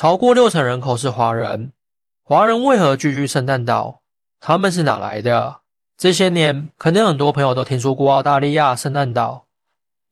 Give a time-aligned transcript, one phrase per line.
[0.00, 1.72] 超过六成人口是华人。
[2.22, 4.00] 华人为何聚居圣诞岛？
[4.40, 5.58] 他们是哪来的？
[5.98, 9.44] 这些年，肯定很多朋友都听说过澳大利亚圣诞岛，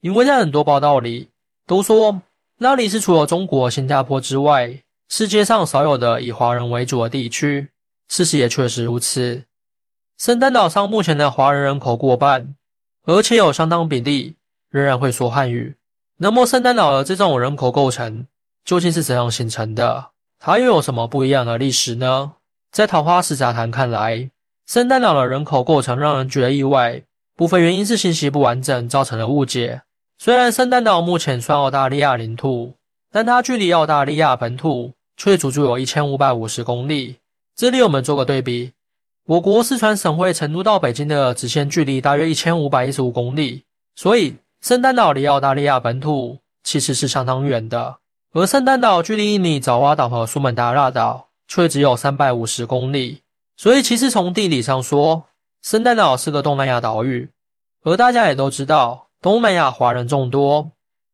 [0.02, 1.30] 因为在很多报道里
[1.66, 2.20] 都说
[2.58, 4.78] 那里是除了中国、新加坡之外，
[5.08, 7.70] 世界上少有的以华人为主的地区。
[8.08, 9.44] 事实也确实如此。
[10.18, 12.54] 圣诞岛上目前的华人人口过半，
[13.06, 14.36] 而且有相当比例
[14.68, 15.76] 仍然会说汉语。
[16.18, 18.26] 那么，圣诞岛的这种人口构成
[18.68, 20.10] 究竟是怎样形成的？
[20.38, 22.32] 它又有什么不一样的历史呢？
[22.70, 24.30] 在桃花石杂谈看来，
[24.66, 27.02] 圣诞岛的人口构成让人觉得意外，
[27.34, 29.80] 部分原因是信息不完整造成的误解。
[30.18, 32.74] 虽然圣诞岛目前算澳大利亚领土，
[33.10, 37.16] 但它距离澳大利亚本土却足足有一千五百五十公里。
[37.56, 38.72] 这里我们做个对比。
[39.24, 43.64] 我国四川省会成都到北京的直线距离大约一千五百一十五公里，
[43.94, 47.96] 所以圣诞岛离澳大利亚本土其实是相当远的。
[48.32, 53.22] 而圣诞岛距离印尼爪哇岛和苏门答腊岛却只有三百五十公里，
[53.56, 55.24] 所以其实从地理上说，
[55.62, 57.30] 圣诞岛是个东南亚岛屿。
[57.84, 60.70] 而大家也都知道，东南亚华人众多，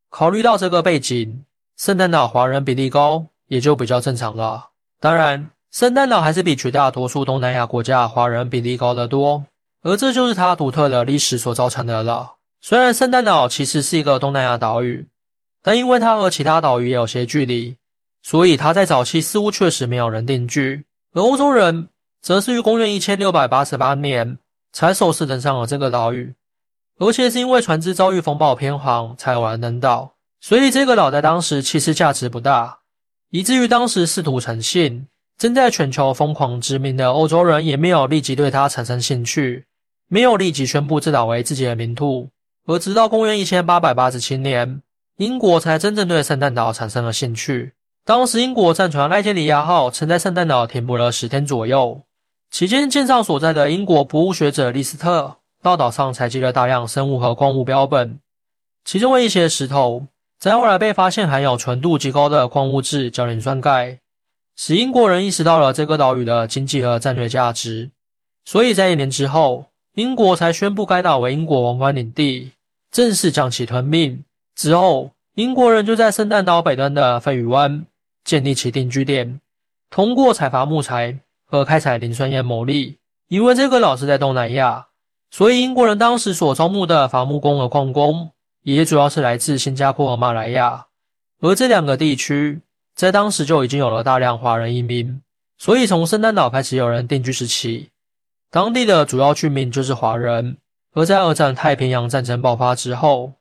[0.09, 1.43] 考虑到这个背景，
[1.77, 4.69] 圣诞岛华人比例高也就比较正常了。
[4.99, 5.49] 当然。
[5.71, 9.43] 圣诞岛还是比绝大多数东南亚国家华人比例高得多，
[9.81, 12.35] 而这就是它独特的历史所造成的了。
[12.61, 15.05] 虽然圣诞岛其实是一个东南亚岛屿，
[15.65, 17.75] 但因为它和其他岛屿也有些距离，
[18.21, 20.85] 所以它在早期似乎确实没有人定居。
[21.13, 21.89] 而欧洲人
[22.21, 24.37] 则是于公元一千六百八十八年
[24.71, 26.35] 才首次登上了这个岛屿，
[26.99, 32.77] 而且是因为船只遭遇风暴偏航才有人登岛，所以这个岛在当时其实价值不大，
[33.31, 35.07] 以至于当时试图诚信。
[35.37, 39.65] 正在全球疯狂殖民的欧洲人也没有立即对它产生兴趣，
[40.07, 42.29] 没有立即宣布这岛为自己的领土。
[42.65, 44.81] 而直到公元一千八百八十七年，
[45.17, 47.71] 英国才真正对圣诞岛产生了兴趣。
[48.03, 52.01] 当时，英国战船奈杰里亚号曾在圣诞岛停泊了十天左右，
[52.51, 58.19] 期间舰上所在的英国博物学者利斯特到岛上采集了大量生物和矿物标本，
[58.83, 60.05] 其中的一些石头
[60.37, 63.99] 在后来被发现含有纯度极高的矿物质焦磷酸钙。
[64.57, 67.89] 使英国人意识到了这个岛屿的经济和战略价值，
[68.43, 72.51] 所以在一年之后，英国才宣布该岛为英国王冠领地，
[72.91, 74.25] 正式将其吞并。
[74.55, 77.85] 之后，英国人就在圣诞岛北端的飞鱼湾
[78.23, 79.39] 建立起定居点，
[79.89, 82.97] 通过采伐木材和开采磷酸盐牟利。
[83.27, 84.87] 因为这个岛是在东南亚，
[85.29, 90.85] 所以英国人当时所招募的伐木工和矿工也主要是来自新加坡和马来亚，
[91.41, 92.61] 而这两个地区。
[92.95, 95.21] 在当时就已经有了大量华人移民，
[95.57, 97.89] 所以从圣诞岛开始有人定居时期，
[98.49, 100.55] 当地的主要居民就是华人。
[100.93, 103.33] 而在二战太平洋战争爆发之后，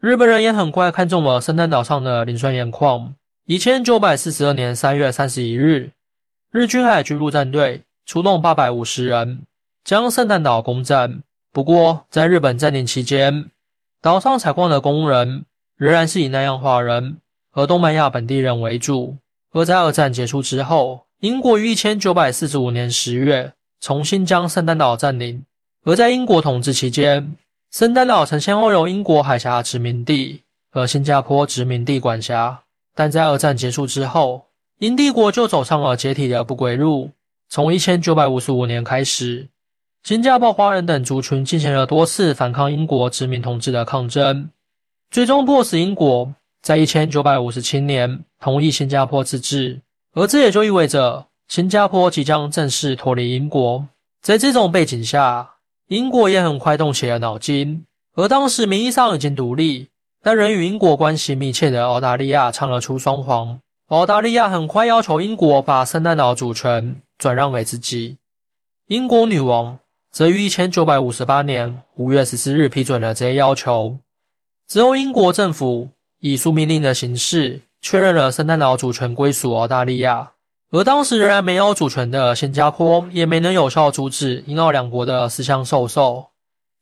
[0.00, 3.14] 日本人也很快看中了圣诞岛上的磷酸盐矿。
[3.46, 5.90] 一千九百四十二年三月三十一日，
[6.52, 9.42] 日军海军陆战队出动八百五十人
[9.82, 11.24] 将圣诞岛攻占。
[11.52, 13.50] 不过，在日本占领期间，
[14.00, 15.44] 岛上采矿的工人
[15.76, 17.18] 仍然是以南洋华人。
[17.50, 19.16] 和东南亚本地人为主。
[19.50, 25.42] 而在二战结束之后，英国于一千九百四十五年十月重新将圣诞岛占领。
[25.84, 27.34] 而在英国统治期间，
[27.70, 32.62] 圣诞岛曾先后由英国海峡殖民地和新加坡殖民地管辖。
[32.94, 34.46] 但在二战结束之后，
[34.78, 37.10] 英帝国就走上了解体的不归路。
[37.48, 39.48] 从一千九百五十五年开始，
[40.02, 44.50] 新加坡华人等族群进行了多次反抗英国殖民统治的抗争，
[45.10, 46.34] 最终迫使英国。
[46.60, 49.80] 在一千九百五十七年同意新加坡自治，
[50.14, 53.86] 而这也就意味着新加坡即将正式脱离英国。
[54.20, 55.48] 在这种背景下，
[55.88, 57.84] 英国也很快动起了脑筋。
[58.14, 59.88] 而当时名义上已经独立，
[60.22, 63.60] 但仍与英国关系密切的澳大利亚唱了出双簧。
[63.88, 68.18] 澳大利亚很快要求英国把圣诞岛主权转让给自己。
[68.86, 69.78] 英国女王
[70.10, 73.98] 则于一千九百五十八年五月十四日批准了这一要求。
[74.66, 75.88] 之后，英国政府。
[76.20, 80.32] 以书命令的形式确认了圣诞岛主权归属澳大利亚，
[80.70, 86.28] 而当时仍然没有主权的新加坡也没能有效阻止英澳两国的私相授受。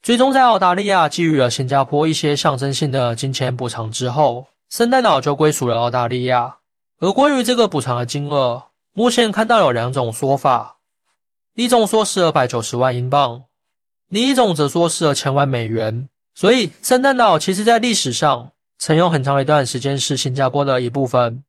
[0.02, 6.56] 最终，在澳大利亚给予了新加坡一些象征性的金钱补偿之后，圣诞岛就归属了澳大利亚。
[6.98, 10.78] 而关于这个补偿的金额，目前看到有两种说法：
[11.54, 13.44] 一种说是二百九十万英镑，
[14.08, 16.08] 另一种则说是二千万美元。
[16.34, 18.50] 所以，圣诞岛其实在历史上。
[18.78, 21.42] 曾有很长一段时间是新加坡的一部分，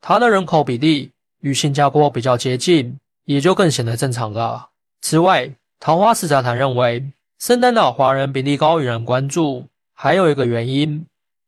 [0.00, 1.12] 它的人口比例
[1.46, 4.70] 与新加坡比较接近，也就更显得正常了。
[5.00, 5.48] 此外，
[5.78, 9.66] 桃花市杂谈认为，圣诞岛华人比例高，引人关注。
[9.94, 11.06] 还有一个原因，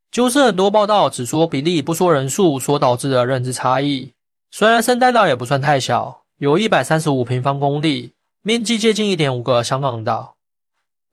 [0.09, 4.13] 就是很多报道只说比例，不说人数，所导致的认知差异。
[4.51, 10.35] 虽然圣诞岛也不算太小，有一百三十五平方公里，面积接近一点五个香港岛，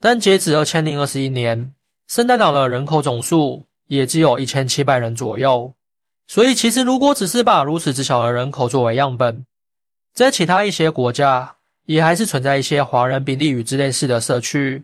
[0.01, 1.75] 但截止二千零二十一年，
[2.07, 5.73] 圣诞岛的人口总数也只有一千七百人左右。
[6.29, 9.47] 所以，其实如果只是把如此之小的人口作为样本，
[10.13, 14.83] 在其他一些国家，也还是存在一些华人比例与之类似的社区，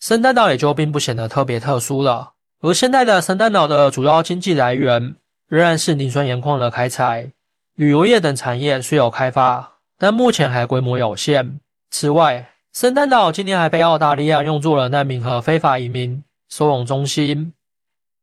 [0.00, 2.32] 圣诞岛也就并不显得特别特殊了。
[2.62, 5.16] 而现在的圣诞岛的主要经济来源
[5.48, 7.30] 仍然是磷酸盐矿的开采、
[7.74, 11.60] 旅游业等产业虽有开发，但目前还规模有限。
[11.90, 17.52] 此外，圣诞岛今年还被澳大利亚用作了难民和非法移民收容中心。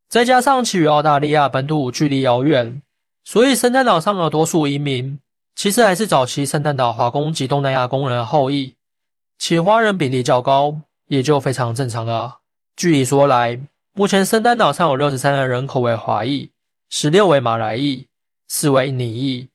[0.09, 2.81] 再加上其与澳大利亚本土距离遥远，
[3.25, 5.19] 所以圣诞岛上的多数移民
[5.53, 8.75] 其实还是早期圣诞岛华工及东南亚工人的后裔，
[9.37, 12.37] 其华人比例较高，也就非常正常了。
[12.77, 13.59] 据理说来，
[13.93, 16.51] 目前圣诞岛上有六十三人人口为华裔，
[16.89, 18.07] 十六为马来裔，
[18.47, 19.49] 四为印尼裔，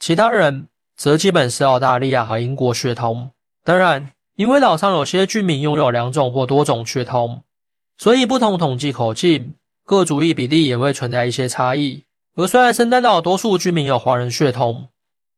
[0.00, 3.30] 其他人则基本是澳大利亚和英国血统。
[3.62, 7.44] 当然，因为岛上有些居民拥有两种或多种血统，
[7.96, 9.54] 所以不同统计口径。
[9.84, 12.04] 各族裔比例也会存在一些差异。
[12.36, 14.88] 而虽然圣诞岛多数居民有华人血统，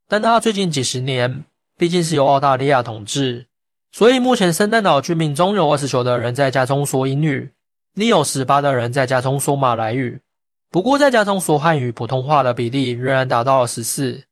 [0.08, 1.44] 但它最近几十年
[1.76, 3.46] 毕竟是由澳大利亚统治，
[3.92, 7.50] 所以目前圣诞岛居民中有二十九的人在家中说英语，
[7.94, 10.20] 另有十八的人在家中说马来语。
[10.70, 14.22] 不过在家中说汉语普通话的比例仍然达到了十四，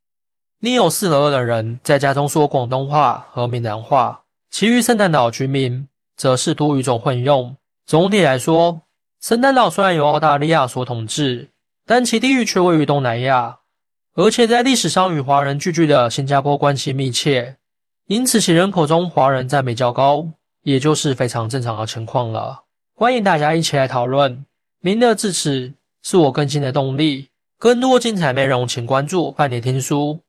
[0.60, 7.56] 另有四十二的人在家中说广东话和闽南话，其余圣诞岛居民则是多语种混用。
[7.84, 8.80] 总体来说。
[9.24, 11.48] 圣诞岛虽然由澳大利亚所统治，
[11.86, 13.60] 但其地域却位于东南亚，
[14.12, 17.56] 而且在历史上与华人聚居的新加坡关系密切，
[18.06, 20.28] 因此其人口中华人占比较高，
[20.64, 22.64] 也就是非常正常的情况了。
[22.94, 24.44] 欢迎大家一起来讨论，
[24.82, 25.72] 您的支持
[26.02, 27.30] 是我更新的动力。
[27.58, 30.20] 更多精彩内容，请关注半点听书。